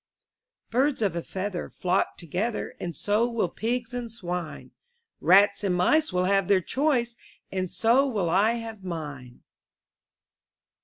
THIRDS 0.71 1.03
of 1.03 1.15
a 1.15 1.21
feather 1.21 1.69
flock 1.69 2.17
together, 2.17 2.73
^ 2.75 2.77
And 2.83 2.95
so 2.95 3.29
will 3.29 3.49
pigs 3.49 3.93
and 3.93 4.11
swine; 4.11 4.71
Rats 5.19 5.63
and 5.63 5.75
mice 5.75 6.11
will 6.11 6.25
have 6.25 6.47
their 6.47 6.59
choice, 6.59 7.15
And 7.51 7.69
so 7.69 8.07
will 8.07 8.27
I 8.27 8.53
have 8.53 8.83
mine. 8.83 9.43